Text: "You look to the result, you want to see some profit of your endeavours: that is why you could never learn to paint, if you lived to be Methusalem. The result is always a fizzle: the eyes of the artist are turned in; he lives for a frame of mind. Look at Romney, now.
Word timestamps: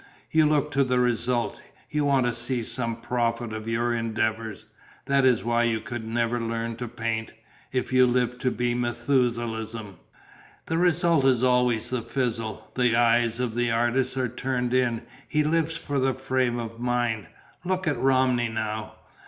"You 0.31 0.47
look 0.47 0.71
to 0.71 0.83
the 0.83 0.97
result, 0.99 1.61
you 1.91 2.05
want 2.05 2.25
to 2.25 2.33
see 2.33 2.63
some 2.63 2.95
profit 2.95 3.53
of 3.53 3.67
your 3.67 3.93
endeavours: 3.93 4.65
that 5.05 5.25
is 5.27 5.43
why 5.43 5.65
you 5.65 5.79
could 5.79 6.07
never 6.07 6.41
learn 6.41 6.75
to 6.77 6.87
paint, 6.87 7.33
if 7.71 7.93
you 7.93 8.07
lived 8.07 8.41
to 8.41 8.49
be 8.49 8.73
Methusalem. 8.73 9.99
The 10.65 10.79
result 10.79 11.23
is 11.25 11.43
always 11.43 11.93
a 11.93 12.01
fizzle: 12.01 12.71
the 12.73 12.95
eyes 12.95 13.39
of 13.39 13.53
the 13.53 13.69
artist 13.69 14.17
are 14.17 14.27
turned 14.27 14.73
in; 14.73 15.03
he 15.27 15.43
lives 15.43 15.77
for 15.77 15.97
a 16.09 16.15
frame 16.15 16.57
of 16.57 16.79
mind. 16.79 17.27
Look 17.63 17.87
at 17.87 17.99
Romney, 17.99 18.47
now. 18.49 18.95